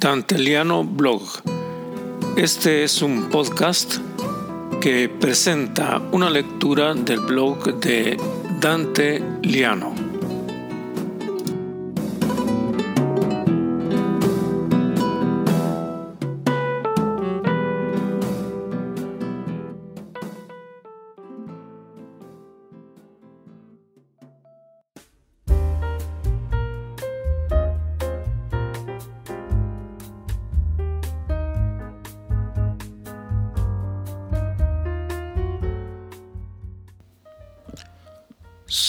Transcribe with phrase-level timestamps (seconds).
[0.00, 1.20] Danteliano Blog.
[2.34, 3.96] Este es un podcast
[4.80, 8.16] que presenta una lectura del blog de
[8.60, 9.99] Dante Liano.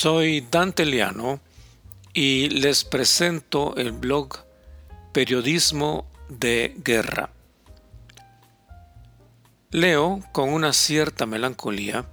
[0.02, 1.42] Soy Dante Liano
[2.12, 4.36] y les presento el blog
[5.14, 7.30] Periodismo de Guerra.
[9.70, 12.08] Leo con una cierta melancolía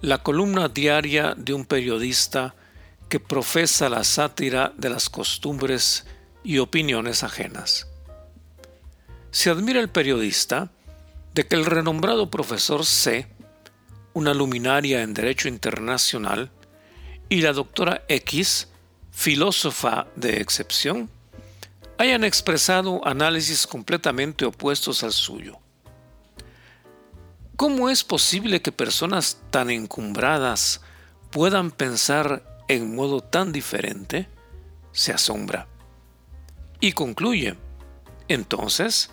[0.00, 2.54] la columna diaria de un periodista
[3.10, 6.06] que profesa la sátira de las costumbres
[6.44, 7.88] y opiniones ajenas.
[9.32, 10.70] Se admira el periodista
[11.34, 13.26] de que el renombrado profesor C,
[14.14, 16.52] una luminaria en Derecho Internacional,
[17.28, 18.68] y la doctora X,
[19.10, 21.10] filósofa de excepción,
[21.98, 25.58] hayan expresado análisis completamente opuestos al suyo.
[27.56, 30.82] ¿Cómo es posible que personas tan encumbradas
[31.30, 34.28] puedan pensar en modo tan diferente?
[34.92, 35.66] Se asombra.
[36.80, 37.56] Y concluye,
[38.28, 39.10] entonces,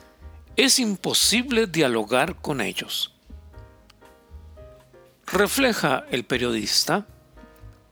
[0.58, 3.14] es imposible dialogar con ellos.
[5.26, 7.08] Refleja el periodista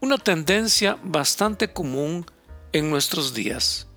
[0.02, 2.26] una tendencia bastante común
[2.74, 3.88] en nuestros días.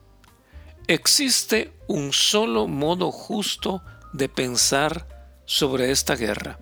[0.86, 5.08] Existe un solo modo justo de pensar
[5.46, 6.58] sobre esta guerra.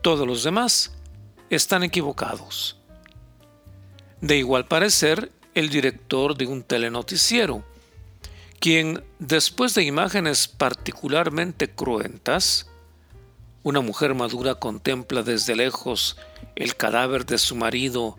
[0.00, 0.92] Todos los demás
[1.50, 2.80] están equivocados.
[4.22, 7.62] De igual parecer, el director de un telenoticiero,
[8.58, 12.70] quien, después de imágenes particularmente cruentas,
[13.62, 16.16] una mujer madura contempla desde lejos
[16.56, 18.16] el cadáver de su marido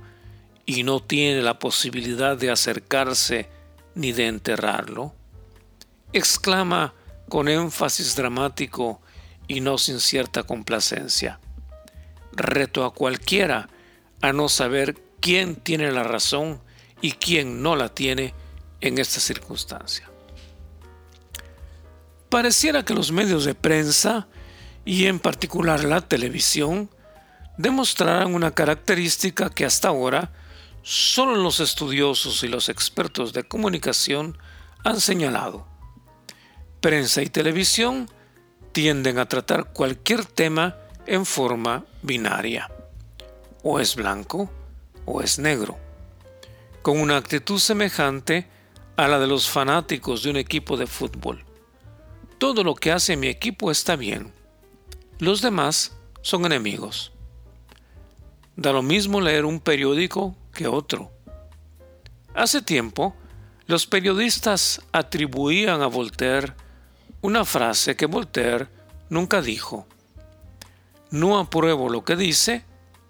[0.66, 3.48] y no tiene la posibilidad de acercarse
[3.94, 5.14] ni de enterrarlo?
[6.16, 6.94] exclama
[7.28, 9.02] con énfasis dramático
[9.48, 11.40] y no sin cierta complacencia.
[12.32, 13.70] Reto a cualquiera
[14.22, 16.62] a no saber quién tiene la razón
[17.02, 18.34] y quién no la tiene
[18.80, 20.10] en esta circunstancia.
[22.30, 24.28] Pareciera que los medios de prensa,
[24.86, 26.90] y en particular la televisión,
[27.58, 30.32] demostrarán una característica que hasta ahora
[30.82, 34.38] solo los estudiosos y los expertos de comunicación
[34.84, 35.66] han señalado.
[36.80, 38.10] Prensa y televisión
[38.72, 40.76] tienden a tratar cualquier tema
[41.08, 42.70] en forma binaria.
[43.64, 44.52] O es blanco
[45.06, 45.78] o es negro.
[46.82, 48.48] Con una actitud semejante
[48.96, 51.44] a la de los fanáticos de un equipo de fútbol.
[52.38, 54.34] Todo lo que hace mi equipo está bien.
[55.20, 57.15] Los demás son enemigos.
[58.56, 61.12] Da lo mismo leer un periódico que otro.
[62.34, 63.16] Hace tiempo,
[63.68, 66.54] los periodistas atribuían a Voltaire
[67.22, 68.68] una frase que Voltaire
[69.10, 69.88] nunca dijo.
[71.10, 72.64] No apruebo lo que dice,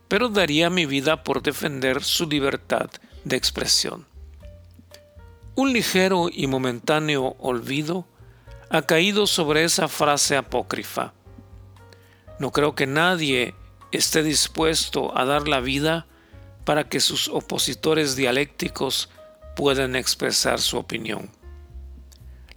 [0.07, 2.89] pero daría mi vida por defender su libertad
[3.23, 4.05] de expresión.
[5.55, 8.05] Un ligero y momentáneo olvido
[8.69, 11.13] ha caído sobre esa frase apócrifa.
[12.39, 13.55] No creo que nadie
[13.95, 16.07] esté dispuesto a dar la vida
[16.63, 19.09] para que sus opositores dialécticos
[19.55, 21.31] puedan expresar su opinión.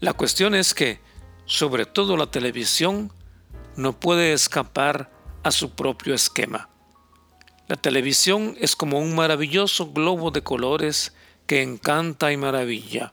[0.00, 1.00] La cuestión es que,
[1.44, 3.12] sobre todo la televisión,
[3.76, 5.10] no puede escapar
[5.42, 6.68] a su propio esquema.
[7.68, 11.14] La televisión es como un maravilloso globo de colores
[11.46, 13.12] que encanta y maravilla.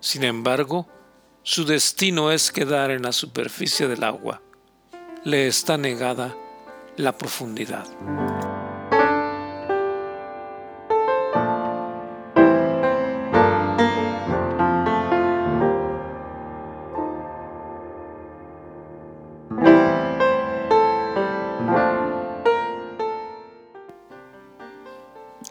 [0.00, 0.88] Sin embargo,
[1.42, 4.42] su destino es quedar en la superficie del agua.
[5.24, 6.36] Le está negada
[6.96, 7.86] la profundidad.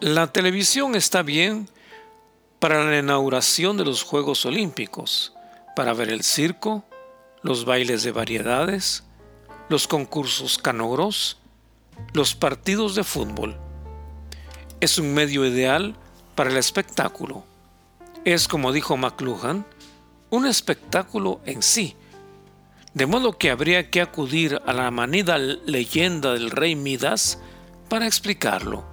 [0.02, 1.70] La televisión está bien
[2.60, 5.34] para la inauguración de los Juegos Olímpicos,
[5.76, 6.84] para ver el circo,
[7.42, 9.04] los bailes de variedades,
[9.70, 11.38] los concursos canoros,
[12.14, 13.58] los partidos de fútbol.
[14.82, 15.96] Es un medio ideal
[16.36, 17.44] para el espectáculo.
[18.26, 19.66] Es, como dijo McLuhan,
[20.32, 21.96] un espectáculo en sí.
[22.94, 27.40] De modo que habría que acudir a la manida leyenda del rey Midas
[27.88, 28.86] para explicarlo.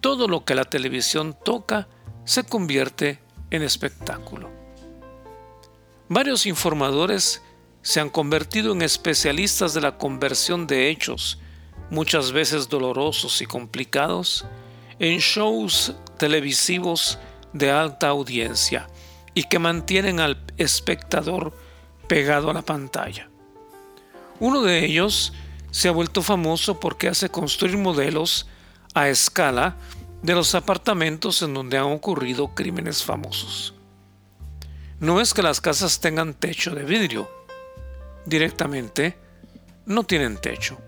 [0.00, 1.88] Todo lo que la televisión toca
[2.24, 3.20] se convierte
[3.50, 4.50] en espectáculo.
[6.08, 7.42] Varios informadores
[7.84, 11.38] se han convertido en especialistas de la conversión de hechos,
[11.90, 14.46] muchas veces dolorosos y complicados,
[14.98, 17.18] en shows televisivos
[17.52, 18.88] de alta audiencia
[19.34, 21.52] y que mantienen al espectador
[22.08, 23.28] pegado a la pantalla.
[24.40, 25.34] Uno de ellos
[25.70, 28.46] se ha vuelto famoso porque hace construir modelos
[28.94, 29.76] a escala
[30.22, 33.74] de los apartamentos en donde han ocurrido crímenes famosos.
[35.00, 37.43] No es que las casas tengan techo de vidrio,
[38.26, 39.16] directamente
[39.86, 40.78] no tienen techo.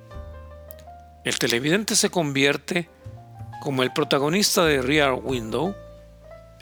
[1.25, 2.89] El televidente se convierte,
[3.61, 5.75] como el protagonista de Rear Window,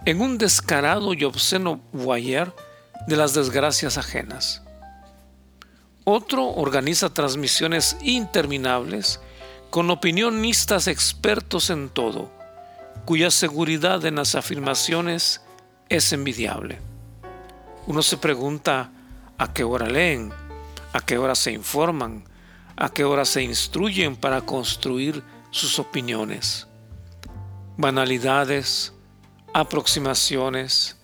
[0.06, 2.54] en un descarado y obsceno voyeur
[3.06, 4.62] de las desgracias ajenas.
[6.04, 9.20] Otro organiza transmisiones interminables
[9.70, 12.30] con opinionistas expertos en todo,
[13.04, 15.40] cuya seguridad en las afirmaciones
[15.88, 16.78] es envidiable.
[17.86, 18.90] Uno se pregunta
[19.36, 20.32] a qué hora leen,
[20.94, 22.24] a qué hora se informan,
[22.76, 26.68] a qué hora se instruyen para construir sus opiniones.
[27.76, 28.94] Banalidades,
[29.52, 30.96] aproximaciones,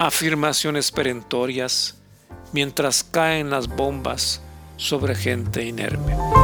[0.00, 1.96] afirmaciones perentorias,
[2.52, 4.42] mientras caen las bombas
[4.76, 6.39] sobre gente inerme.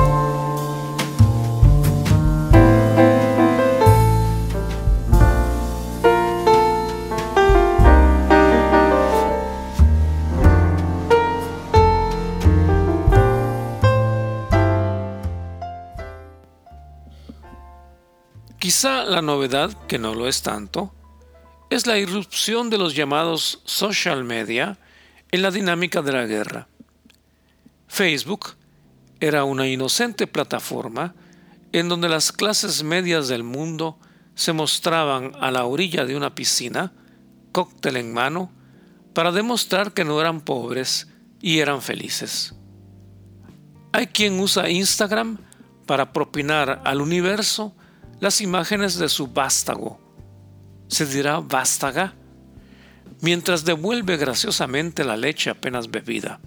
[18.59, 20.95] Quizá la novedad, que no lo es tanto,
[21.69, 24.79] es la irrupción de los llamados social media
[25.31, 26.69] en la dinámica de la guerra.
[27.89, 28.55] Facebook
[29.21, 31.15] era una inocente plataforma
[31.73, 33.99] en donde las clases medias del mundo
[34.35, 36.93] se mostraban a la orilla de una piscina,
[37.53, 38.51] cóctel en mano,
[39.15, 41.09] para demostrar que no eran pobres
[41.41, 42.55] y eran felices.
[43.93, 45.39] Hay quien usa Instagram
[45.87, 47.75] para propinar al universo
[48.21, 50.01] las imágenes de su vástago.
[50.89, 52.15] Se dirá vástaga
[53.21, 56.41] mientras devuelve graciosamente la leche apenas bebida.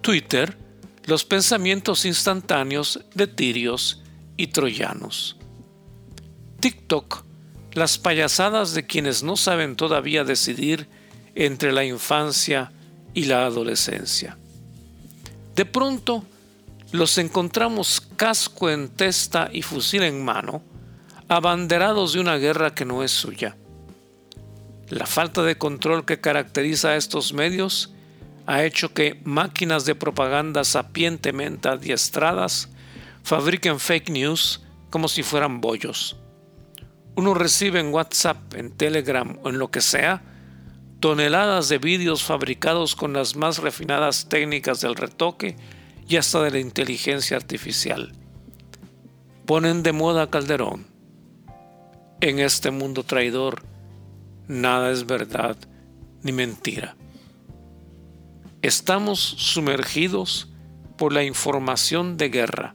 [0.00, 0.56] Twitter,
[1.04, 4.02] los pensamientos instantáneos de tirios
[4.36, 5.36] y troyanos.
[6.60, 7.24] TikTok,
[7.72, 10.88] las payasadas de quienes no saben todavía decidir
[11.34, 12.72] entre la infancia
[13.14, 14.38] y la adolescencia.
[15.54, 16.24] De pronto,
[16.92, 20.62] los encontramos casco en testa y fusil en mano,
[21.28, 23.56] abanderados de una guerra que no es suya.
[24.88, 27.92] La falta de control que caracteriza a estos medios
[28.46, 32.68] ha hecho que máquinas de propaganda sapientemente adiestradas
[33.24, 36.16] fabriquen fake news como si fueran bollos.
[37.16, 40.22] Uno recibe en WhatsApp, en Telegram o en lo que sea,
[41.00, 45.56] toneladas de vídeos fabricados con las más refinadas técnicas del retoque
[46.08, 48.12] y hasta de la inteligencia artificial.
[49.44, 50.86] Ponen de moda Calderón.
[52.20, 53.62] En este mundo traidor,
[54.48, 55.56] nada es verdad
[56.22, 56.96] ni mentira.
[58.62, 60.48] Estamos sumergidos
[60.96, 62.74] por la información de guerra,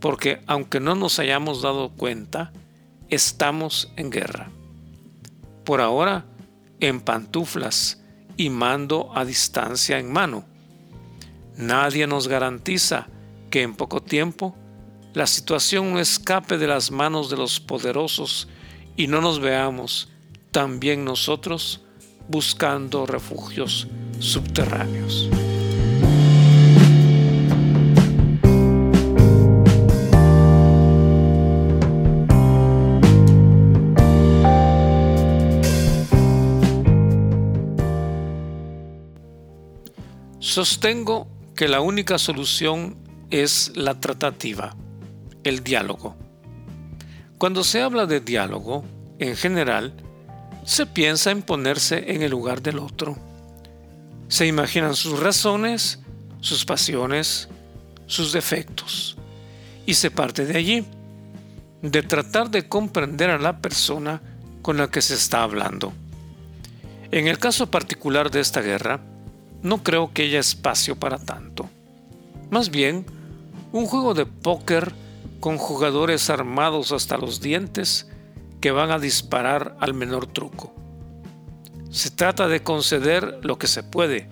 [0.00, 2.52] porque aunque no nos hayamos dado cuenta,
[3.08, 4.50] estamos en guerra.
[5.64, 6.26] Por ahora,
[6.80, 8.02] en pantuflas
[8.36, 10.44] y mando a distancia en mano
[11.58, 13.08] Nadie nos garantiza
[13.50, 14.54] que en poco tiempo
[15.12, 18.46] la situación no escape de las manos de los poderosos
[18.96, 20.08] y no nos veamos
[20.52, 21.80] también nosotros
[22.28, 23.88] buscando refugios
[24.20, 25.28] subterráneos.
[40.38, 42.96] Sostengo que la única solución
[43.30, 44.76] es la tratativa,
[45.42, 46.14] el diálogo.
[47.36, 48.84] Cuando se habla de diálogo,
[49.18, 49.92] en general,
[50.64, 53.16] se piensa en ponerse en el lugar del otro.
[54.28, 55.98] Se imaginan sus razones,
[56.40, 57.48] sus pasiones,
[58.06, 59.16] sus defectos.
[59.84, 60.84] Y se parte de allí,
[61.82, 64.22] de tratar de comprender a la persona
[64.62, 65.92] con la que se está hablando.
[67.10, 69.00] En el caso particular de esta guerra,
[69.62, 71.68] no creo que haya espacio para tanto.
[72.50, 73.06] Más bien,
[73.72, 74.92] un juego de póker
[75.40, 78.08] con jugadores armados hasta los dientes
[78.60, 80.74] que van a disparar al menor truco.
[81.90, 84.28] Se trata de conceder lo que se puede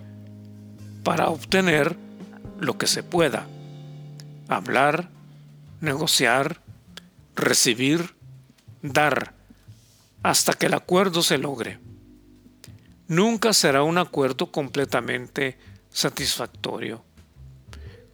[1.03, 1.97] para obtener
[2.59, 3.47] lo que se pueda.
[4.49, 5.09] Hablar,
[5.81, 6.61] negociar,
[7.35, 8.15] recibir,
[8.81, 9.33] dar,
[10.23, 11.79] hasta que el acuerdo se logre.
[13.07, 15.57] Nunca será un acuerdo completamente
[15.89, 17.03] satisfactorio.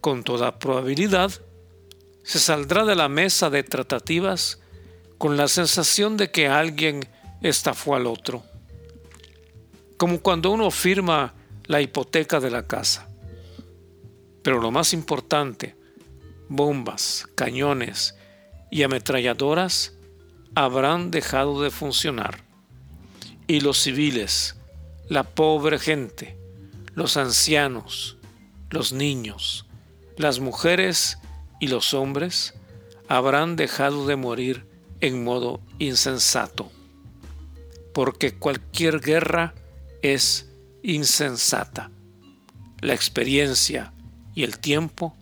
[0.00, 1.30] Con toda probabilidad,
[2.22, 4.60] se saldrá de la mesa de tratativas
[5.18, 7.06] con la sensación de que alguien
[7.40, 8.42] estafó al otro.
[9.96, 11.34] Como cuando uno firma
[11.66, 13.08] la hipoteca de la casa.
[14.42, 15.76] Pero lo más importante,
[16.48, 18.14] bombas, cañones
[18.70, 19.94] y ametralladoras
[20.54, 22.44] habrán dejado de funcionar.
[23.46, 24.56] Y los civiles,
[25.08, 26.36] la pobre gente,
[26.94, 28.16] los ancianos,
[28.70, 29.66] los niños,
[30.16, 31.18] las mujeres
[31.60, 32.54] y los hombres
[33.08, 34.66] habrán dejado de morir
[35.00, 36.70] en modo insensato,
[37.92, 39.54] porque cualquier guerra
[40.02, 40.50] es
[40.82, 41.90] insensata.
[42.80, 43.92] La experiencia
[44.34, 45.14] y el tiempo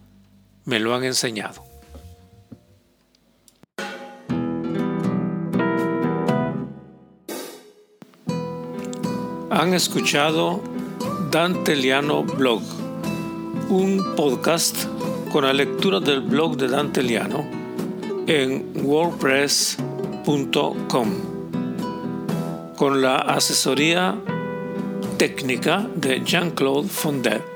[0.65, 1.72] me lo han enseñado.
[9.63, 10.61] Han escuchado
[11.31, 12.63] Dante Liano Blog,
[13.69, 14.89] un podcast
[15.31, 17.49] con la lectura del blog de Dante Liano
[18.27, 21.09] en wordpress.com,
[22.77, 24.19] con la asesoría
[25.17, 27.52] técnica de Jean-Claude Fondet.